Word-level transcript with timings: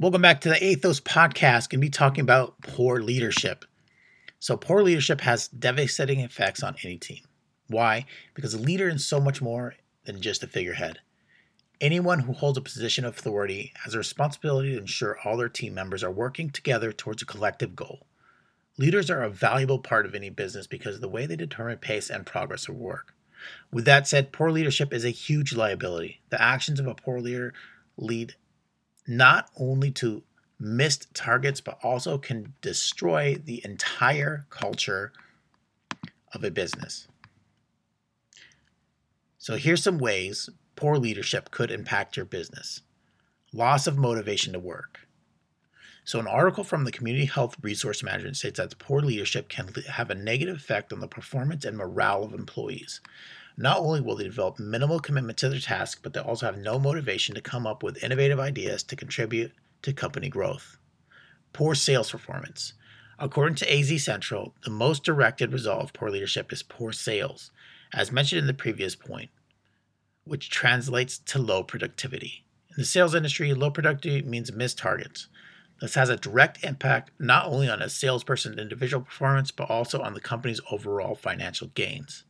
Welcome 0.00 0.22
back 0.22 0.40
to 0.40 0.48
the 0.48 0.64
Athos 0.64 0.98
podcast. 0.98 1.68
Going 1.68 1.78
to 1.78 1.86
be 1.86 1.90
talking 1.90 2.22
about 2.22 2.58
poor 2.62 3.02
leadership. 3.02 3.66
So, 4.38 4.56
poor 4.56 4.82
leadership 4.82 5.20
has 5.20 5.48
devastating 5.48 6.20
effects 6.20 6.62
on 6.62 6.74
any 6.82 6.96
team. 6.96 7.20
Why? 7.68 8.06
Because 8.32 8.54
a 8.54 8.58
leader 8.58 8.88
is 8.88 9.06
so 9.06 9.20
much 9.20 9.42
more 9.42 9.74
than 10.06 10.22
just 10.22 10.42
a 10.42 10.46
figurehead. 10.46 11.00
Anyone 11.82 12.20
who 12.20 12.32
holds 12.32 12.56
a 12.56 12.62
position 12.62 13.04
of 13.04 13.18
authority 13.18 13.74
has 13.84 13.92
a 13.92 13.98
responsibility 13.98 14.72
to 14.72 14.78
ensure 14.78 15.18
all 15.22 15.36
their 15.36 15.50
team 15.50 15.74
members 15.74 16.02
are 16.02 16.10
working 16.10 16.48
together 16.48 16.92
towards 16.92 17.20
a 17.20 17.26
collective 17.26 17.76
goal. 17.76 18.06
Leaders 18.78 19.10
are 19.10 19.22
a 19.22 19.28
valuable 19.28 19.80
part 19.80 20.06
of 20.06 20.14
any 20.14 20.30
business 20.30 20.66
because 20.66 20.94
of 20.94 21.02
the 21.02 21.10
way 21.10 21.26
they 21.26 21.36
determine 21.36 21.76
pace 21.76 22.08
and 22.08 22.24
progress 22.24 22.70
of 22.70 22.74
work. 22.74 23.14
With 23.70 23.84
that 23.84 24.08
said, 24.08 24.32
poor 24.32 24.50
leadership 24.50 24.94
is 24.94 25.04
a 25.04 25.10
huge 25.10 25.52
liability. 25.54 26.22
The 26.30 26.40
actions 26.40 26.80
of 26.80 26.86
a 26.86 26.94
poor 26.94 27.20
leader 27.20 27.52
lead 27.98 28.36
not 29.10 29.50
only 29.56 29.90
to 29.90 30.22
missed 30.58 31.12
targets, 31.14 31.60
but 31.60 31.78
also 31.82 32.16
can 32.16 32.54
destroy 32.60 33.34
the 33.44 33.60
entire 33.64 34.46
culture 34.50 35.12
of 36.32 36.44
a 36.44 36.50
business. 36.50 37.08
So, 39.38 39.56
here's 39.56 39.82
some 39.82 39.98
ways 39.98 40.48
poor 40.76 40.96
leadership 40.96 41.50
could 41.50 41.70
impact 41.70 42.16
your 42.16 42.26
business 42.26 42.82
loss 43.52 43.88
of 43.88 43.98
motivation 43.98 44.52
to 44.52 44.60
work. 44.60 45.00
So, 46.04 46.20
an 46.20 46.26
article 46.26 46.62
from 46.62 46.84
the 46.84 46.92
Community 46.92 47.26
Health 47.26 47.56
Resource 47.62 48.02
Management 48.02 48.36
states 48.36 48.58
that 48.58 48.78
poor 48.78 49.00
leadership 49.00 49.48
can 49.48 49.72
have 49.88 50.10
a 50.10 50.14
negative 50.14 50.56
effect 50.56 50.92
on 50.92 51.00
the 51.00 51.08
performance 51.08 51.64
and 51.64 51.76
morale 51.76 52.22
of 52.22 52.32
employees. 52.32 53.00
Not 53.56 53.78
only 53.78 54.00
will 54.00 54.16
they 54.16 54.24
develop 54.24 54.58
minimal 54.58 55.00
commitment 55.00 55.38
to 55.38 55.48
their 55.48 55.60
task, 55.60 56.00
but 56.02 56.12
they 56.12 56.20
also 56.20 56.46
have 56.46 56.58
no 56.58 56.78
motivation 56.78 57.34
to 57.34 57.40
come 57.40 57.66
up 57.66 57.82
with 57.82 58.02
innovative 58.02 58.40
ideas 58.40 58.82
to 58.84 58.96
contribute 58.96 59.52
to 59.82 59.92
company 59.92 60.28
growth. 60.28 60.78
Poor 61.52 61.74
sales 61.74 62.10
performance. 62.10 62.74
According 63.18 63.56
to 63.56 63.72
AZ 63.72 64.02
Central, 64.02 64.54
the 64.64 64.70
most 64.70 65.04
directed 65.04 65.52
result 65.52 65.82
of 65.82 65.92
poor 65.92 66.10
leadership 66.10 66.52
is 66.52 66.62
poor 66.62 66.92
sales, 66.92 67.50
as 67.92 68.10
mentioned 68.10 68.40
in 68.40 68.46
the 68.46 68.54
previous 68.54 68.96
point, 68.96 69.30
which 70.24 70.48
translates 70.48 71.18
to 71.18 71.38
low 71.38 71.62
productivity. 71.62 72.44
In 72.70 72.76
the 72.78 72.84
sales 72.84 73.14
industry, 73.14 73.52
low 73.52 73.70
productivity 73.70 74.26
means 74.26 74.52
missed 74.52 74.78
targets. 74.78 75.28
This 75.80 75.94
has 75.94 76.08
a 76.08 76.16
direct 76.16 76.62
impact 76.64 77.10
not 77.18 77.46
only 77.46 77.68
on 77.68 77.82
a 77.82 77.88
salesperson's 77.88 78.58
individual 78.58 79.02
performance, 79.02 79.50
but 79.50 79.68
also 79.68 80.00
on 80.00 80.14
the 80.14 80.20
company's 80.20 80.60
overall 80.70 81.14
financial 81.14 81.68
gains. 81.68 82.24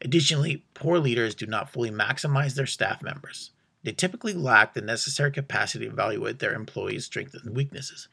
Additionally, 0.00 0.64
poor 0.74 0.98
leaders 0.98 1.34
do 1.34 1.46
not 1.46 1.70
fully 1.70 1.90
maximize 1.90 2.54
their 2.54 2.66
staff 2.66 3.02
members. 3.02 3.50
They 3.82 3.92
typically 3.92 4.34
lack 4.34 4.74
the 4.74 4.80
necessary 4.80 5.30
capacity 5.30 5.84
to 5.86 5.92
evaluate 5.92 6.38
their 6.38 6.54
employees' 6.54 7.04
strengths 7.04 7.34
and 7.34 7.54
weaknesses. 7.54 8.08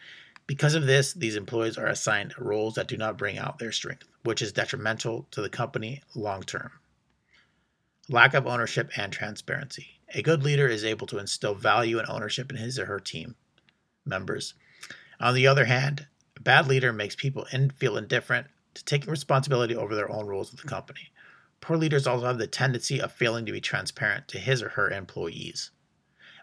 Because 0.46 0.76
of 0.76 0.86
this, 0.86 1.14
these 1.14 1.36
employees 1.36 1.78
are 1.78 1.88
assigned 1.88 2.36
roles 2.38 2.76
that 2.76 2.88
do 2.88 2.98
not 2.98 3.18
bring 3.18 3.38
out 3.38 3.60
their 3.60 3.72
strength, 3.72 4.04
which 4.24 4.42
is 4.42 4.52
detrimental 4.52 5.26
to 5.32 5.42
the 5.42 5.50
company 5.50 6.02
long 6.14 6.44
term. 6.44 6.72
Lack 8.10 8.34
of 8.34 8.46
ownership 8.46 8.92
and 8.98 9.12
transparency. 9.14 10.00
A 10.14 10.22
good 10.22 10.44
leader 10.44 10.68
is 10.68 10.84
able 10.84 11.08
to 11.08 11.18
instill 11.18 11.56
value 11.56 11.98
and 11.98 12.08
ownership 12.10 12.52
in 12.52 12.58
his 12.58 12.78
or 12.78 12.86
her 12.86 13.00
team 13.00 13.36
members. 14.06 14.54
On 15.20 15.34
the 15.34 15.48
other 15.48 15.66
hand, 15.66 16.08
a 16.36 16.42
bad 16.42 16.68
leader 16.68 16.92
makes 16.92 17.16
people 17.16 17.48
in, 17.52 17.70
feel 17.70 17.98
indifferent 17.98 18.48
to 18.74 18.84
taking 18.84 19.10
responsibility 19.10 19.76
over 19.76 19.96
their 19.96 20.12
own 20.12 20.28
roles 20.28 20.52
of 20.52 20.62
the 20.62 20.68
company. 20.68 21.12
Poor 21.64 21.78
leaders 21.78 22.06
also 22.06 22.26
have 22.26 22.40
the 22.40 22.46
tendency 22.46 23.00
of 23.00 23.14
failing 23.14 23.46
to 23.46 23.54
be 23.54 23.62
transparent 23.62 24.28
to 24.28 24.38
his 24.38 24.62
or 24.62 24.68
her 24.68 24.92
employees. 24.92 25.72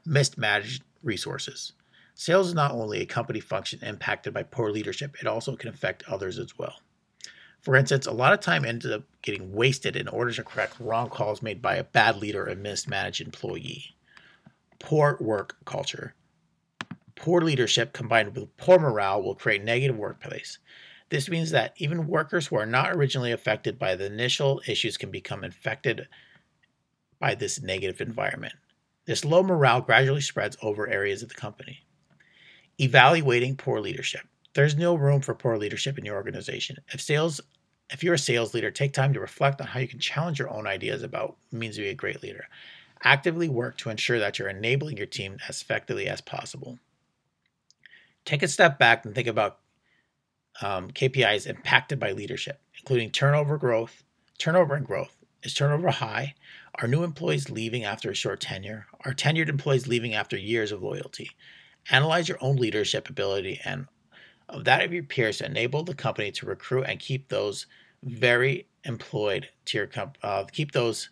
Mismanaged 0.06 0.82
resources. 1.02 1.74
Sales 2.14 2.48
is 2.48 2.54
not 2.54 2.70
only 2.70 3.02
a 3.02 3.06
company 3.06 3.38
function 3.38 3.80
impacted 3.82 4.32
by 4.32 4.44
poor 4.44 4.70
leadership, 4.70 5.14
it 5.20 5.26
also 5.26 5.56
can 5.56 5.68
affect 5.68 6.04
others 6.08 6.38
as 6.38 6.56
well. 6.56 6.80
For 7.60 7.76
instance, 7.76 8.06
a 8.06 8.12
lot 8.12 8.32
of 8.32 8.40
time 8.40 8.64
ends 8.64 8.86
up 8.86 9.02
getting 9.20 9.52
wasted 9.52 9.94
in 9.94 10.08
order 10.08 10.32
to 10.32 10.42
correct 10.42 10.80
wrong 10.80 11.10
calls 11.10 11.42
made 11.42 11.60
by 11.60 11.74
a 11.74 11.84
bad 11.84 12.16
leader 12.16 12.48
or 12.48 12.54
mismanaged 12.54 13.20
employee. 13.20 13.94
Poor 14.78 15.18
work 15.20 15.58
culture. 15.66 16.14
Poor 17.14 17.42
leadership 17.42 17.92
combined 17.92 18.34
with 18.34 18.56
poor 18.56 18.78
morale 18.78 19.22
will 19.22 19.34
create 19.34 19.62
negative 19.62 19.98
workplace. 19.98 20.56
This 21.10 21.28
means 21.28 21.50
that 21.50 21.74
even 21.76 22.06
workers 22.06 22.46
who 22.46 22.56
are 22.56 22.66
not 22.66 22.92
originally 22.92 23.32
affected 23.32 23.78
by 23.78 23.96
the 23.96 24.06
initial 24.06 24.62
issues 24.66 24.96
can 24.96 25.10
become 25.10 25.44
infected 25.44 26.08
by 27.18 27.34
this 27.34 27.60
negative 27.60 28.00
environment. 28.00 28.54
This 29.06 29.24
low 29.24 29.42
morale 29.42 29.80
gradually 29.80 30.20
spreads 30.20 30.56
over 30.62 30.88
areas 30.88 31.22
of 31.22 31.28
the 31.28 31.34
company. 31.34 31.80
Evaluating 32.78 33.56
poor 33.56 33.80
leadership. 33.80 34.22
There's 34.54 34.76
no 34.76 34.94
room 34.94 35.20
for 35.20 35.34
poor 35.34 35.58
leadership 35.58 35.98
in 35.98 36.04
your 36.04 36.16
organization. 36.16 36.76
If 36.92 37.00
sales 37.00 37.40
if 37.92 38.04
you're 38.04 38.14
a 38.14 38.18
sales 38.18 38.54
leader, 38.54 38.70
take 38.70 38.92
time 38.92 39.12
to 39.14 39.20
reflect 39.20 39.60
on 39.60 39.66
how 39.66 39.80
you 39.80 39.88
can 39.88 39.98
challenge 39.98 40.38
your 40.38 40.50
own 40.50 40.66
ideas 40.66 41.02
about 41.02 41.36
means 41.50 41.74
to 41.74 41.82
be 41.82 41.88
a 41.88 41.94
great 41.94 42.22
leader. 42.22 42.46
Actively 43.02 43.48
work 43.48 43.78
to 43.78 43.90
ensure 43.90 44.20
that 44.20 44.38
you're 44.38 44.48
enabling 44.48 44.96
your 44.96 45.06
team 45.06 45.38
as 45.48 45.60
effectively 45.60 46.06
as 46.06 46.20
possible. 46.20 46.78
Take 48.24 48.42
a 48.44 48.48
step 48.48 48.78
back 48.78 49.04
and 49.04 49.14
think 49.14 49.26
about 49.26 49.59
um, 50.62 50.90
KPIs 50.90 51.46
impacted 51.46 51.98
by 51.98 52.12
leadership, 52.12 52.60
including 52.78 53.10
turnover 53.10 53.56
growth, 53.58 54.02
turnover 54.38 54.74
and 54.74 54.86
growth. 54.86 55.16
Is 55.42 55.54
turnover 55.54 55.90
high? 55.90 56.34
Are 56.76 56.88
new 56.88 57.02
employees 57.02 57.50
leaving 57.50 57.84
after 57.84 58.10
a 58.10 58.14
short 58.14 58.40
tenure? 58.40 58.86
Are 59.04 59.14
tenured 59.14 59.48
employees 59.48 59.86
leaving 59.86 60.14
after 60.14 60.36
years 60.36 60.70
of 60.70 60.82
loyalty? 60.82 61.30
Analyze 61.90 62.28
your 62.28 62.38
own 62.42 62.56
leadership 62.56 63.08
ability 63.08 63.60
and 63.64 63.86
of 64.48 64.64
that 64.64 64.84
of 64.84 64.92
your 64.92 65.02
peers 65.02 65.38
to 65.38 65.46
enable 65.46 65.82
the 65.82 65.94
company 65.94 66.30
to 66.32 66.46
recruit 66.46 66.84
and 66.84 66.98
keep 66.98 67.28
those 67.28 67.66
very 68.02 68.66
employed 68.84 69.48
to 69.66 69.78
your 69.78 69.86
comp- 69.86 70.18
uh, 70.22 70.44
keep 70.44 70.72
those 70.72 71.10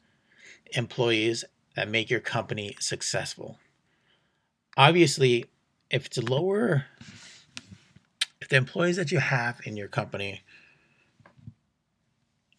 employees 0.72 1.44
that 1.76 1.88
make 1.88 2.10
your 2.10 2.20
company 2.20 2.76
successful. 2.80 3.58
Obviously, 4.76 5.46
if 5.90 6.06
it's 6.06 6.18
lower 6.18 6.86
the 8.48 8.56
employees 8.56 8.96
that 8.96 9.12
you 9.12 9.18
have 9.18 9.60
in 9.64 9.76
your 9.76 9.88
company 9.88 10.42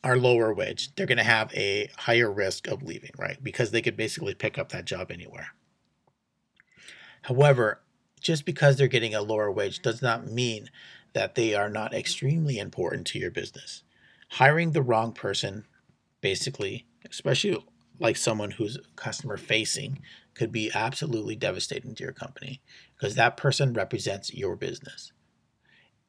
are 0.04 0.18
lower 0.18 0.54
wage, 0.54 0.96
they're 0.96 1.06
going 1.06 1.18
to 1.18 1.24
have 1.24 1.54
a 1.54 1.90
higher 1.98 2.32
risk 2.32 2.68
of 2.68 2.84
leaving, 2.84 3.12
right? 3.18 3.44
Because 3.44 3.72
they 3.72 3.82
could 3.82 3.98
basically 3.98 4.34
pick 4.34 4.58
up 4.58 4.70
that 4.70 4.86
job 4.86 5.12
anywhere. 5.12 5.50
However, 7.24 7.82
just 8.22 8.46
because 8.46 8.78
they're 8.78 8.88
getting 8.88 9.14
a 9.14 9.22
lower 9.22 9.52
wage 9.52 9.82
does 9.82 10.02
not 10.02 10.28
mean 10.28 10.70
that 11.14 11.36
they 11.36 11.56
are 11.56 11.70
not 11.70 11.94
extremely 11.94 12.60
important 12.60 13.08
to 13.08 13.20
your 13.20 13.32
business. 13.32 13.84
Hiring 14.34 14.72
the 14.72 14.82
wrong 14.82 15.12
person, 15.12 15.66
basically, 16.22 16.86
especially 17.10 17.58
like 18.00 18.16
someone 18.16 18.52
who's 18.52 18.78
customer 18.96 19.38
facing, 19.38 20.00
could 20.34 20.52
be 20.52 20.72
absolutely 20.74 21.36
devastating 21.36 21.96
to 21.96 22.04
your 22.04 22.14
company 22.14 22.62
because 22.96 23.16
that 23.16 23.36
person 23.36 23.74
represents 23.74 24.34
your 24.34 24.56
business 24.56 25.12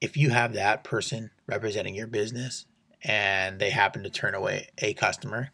if 0.00 0.16
you 0.16 0.30
have 0.30 0.54
that 0.54 0.84
person 0.84 1.30
representing 1.46 1.94
your 1.94 2.06
business 2.06 2.66
and 3.02 3.58
they 3.58 3.70
happen 3.70 4.02
to 4.02 4.10
turn 4.10 4.34
away 4.34 4.68
a 4.78 4.94
customer, 4.94 5.50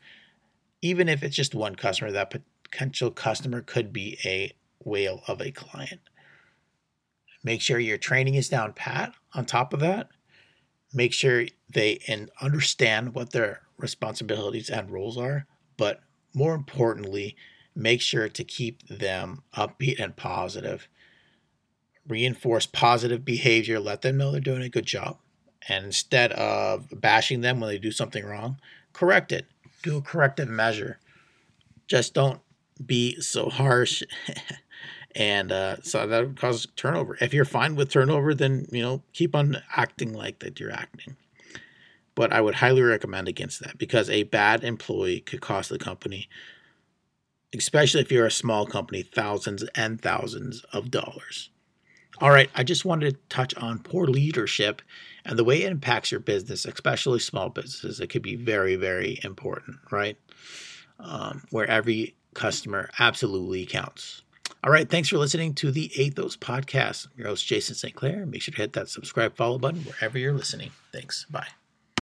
even 0.83 1.09
if 1.09 1.23
it's 1.23 1.37
just 1.37 1.55
one 1.55 1.75
customer, 1.75 2.13
that 2.13 2.35
potential 2.65 3.11
customer 3.11 3.61
could 3.61 3.93
be 3.93 4.19
a 4.25 4.53
whale 4.85 5.23
of 5.27 5.41
a 5.41 5.51
client. 5.51 6.01
Make 7.43 7.61
sure 7.61 7.79
your 7.79 7.99
training 7.99 8.35
is 8.35 8.49
down 8.49 8.73
pat 8.73 9.15
on 9.35 9.47
top 9.47 9.73
of 9.73 9.81
that. 9.81 10.09
Make 10.93 11.13
sure 11.13 11.47
they 11.69 12.01
and 12.09 12.31
understand 12.41 13.15
what 13.15 13.31
their 13.31 13.63
responsibilities 13.79 14.71
and 14.71 14.91
roles 14.91 15.19
are, 15.19 15.47
but 15.77 16.01
more 16.35 16.55
importantly, 16.55 17.37
make 17.75 18.01
sure 18.01 18.29
to 18.29 18.45
keep 18.45 18.87
them 18.89 19.43
upbeat 19.55 20.01
and 20.01 20.17
positive 20.17 20.89
reinforce 22.09 22.67
positive 22.67 23.25
behavior, 23.25 23.81
let 23.81 24.03
them 24.03 24.17
know 24.17 24.31
they're 24.31 24.41
doing 24.41 24.63
a 24.63 24.69
good 24.69 24.87
job. 24.87 25.19
And 25.69 25.85
instead 25.85 26.33
of 26.33 26.89
bashing 27.01 27.41
them 27.41 27.61
when 27.61 27.69
they 27.69 27.79
do 27.79 27.91
something 27.91 28.25
wrong, 28.25 28.59
correct 28.93 29.33
it. 29.33 29.47
Do 29.83 29.97
a 29.97 30.03
corrective 30.03 30.49
measure. 30.49 30.99
Just 31.89 32.15
don't 32.15 32.41
be 32.85 33.21
so 33.21 33.49
harsh. 33.49 34.03
and 35.17 35.51
uh, 35.51 35.77
so 35.83 36.07
that 36.07 36.27
would 36.27 36.41
cause 36.41 36.67
turnover. 36.77 37.17
If 37.21 37.33
you're 37.33 37.45
fine 37.45 37.75
with 37.75 37.91
turnover, 37.91 38.35
then 38.35 38.67
you 38.71 38.83
know 38.83 39.03
keep 39.13 39.35
on 39.35 39.63
acting 39.75 40.13
like 40.13 40.41
that 40.41 40.61
you're 40.61 40.73
acting. 40.73 41.17
But 42.15 42.33
I 42.33 42.41
would 42.41 42.57
highly 42.57 42.83
recommend 42.83 43.29
against 43.29 43.61
that 43.61 43.79
because 43.79 44.09
a 44.09 44.23
bad 44.25 44.65
employee 44.65 45.21
could 45.21 45.41
cost 45.41 45.69
the 45.69 45.79
company, 45.79 46.29
especially 47.55 48.01
if 48.01 48.11
you're 48.11 48.27
a 48.27 48.31
small 48.31 48.67
company, 48.67 49.03
thousands 49.03 49.65
and 49.75 50.01
thousands 50.01 50.65
of 50.73 50.91
dollars. 50.91 51.51
All 52.21 52.31
right, 52.31 52.51
I 52.55 52.63
just 52.63 52.85
wanted 52.85 53.11
to 53.15 53.21
touch 53.29 53.55
on 53.57 53.79
poor 53.81 54.07
leadership 54.07 54.81
and 55.25 55.39
the 55.39 55.45
way 55.45 55.63
it 55.63 55.71
impacts 55.71 56.11
your 56.11 56.21
business, 56.21 56.65
especially 56.65 57.19
small 57.19 57.51
businesses. 57.51 58.01
It 58.01 58.09
could 58.09 58.23
be 58.23 58.37
very, 58.37 58.77
very 58.77 59.21
important, 59.23 59.77
right? 59.91 60.17
Um, 60.99 61.43
where 61.51 61.69
every 61.69 62.15
customer 62.33 62.91
absolutely 62.99 63.67
counts. 63.67 64.23
All 64.65 64.73
right. 64.73 64.89
Thanks 64.89 65.09
for 65.09 65.19
listening 65.19 65.55
to 65.55 65.71
the 65.71 65.93
Athos 65.97 66.37
podcast. 66.37 67.09
Your 67.17 67.29
host, 67.29 67.47
Jason 67.47 67.75
St. 67.75 67.95
Clair. 67.95 68.27
Make 68.27 68.43
sure 68.43 68.53
to 68.53 68.63
hit 68.63 68.73
that 68.73 68.89
subscribe, 68.89 69.37
follow 69.37 69.59
button 69.59 69.83
wherever 69.83 70.19
you're 70.19 70.33
listening. 70.33 70.71
Thanks. 70.93 71.27
Bye. 71.31 71.49